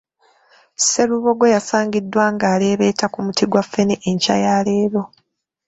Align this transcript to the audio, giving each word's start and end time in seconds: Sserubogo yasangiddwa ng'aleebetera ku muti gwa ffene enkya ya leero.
Sserubogo 0.77 1.45
yasangiddwa 1.55 2.23
ng'aleebetera 2.33 3.11
ku 3.13 3.19
muti 3.25 3.43
gwa 3.51 3.63
ffene 3.65 3.95
enkya 4.09 4.35
ya 4.43 4.55
leero. 4.65 5.01